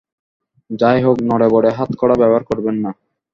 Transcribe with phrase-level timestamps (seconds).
[0.69, 2.91] যাই হোক, নড়বড়ে হাতকড়া ব্যবহার করবেন না।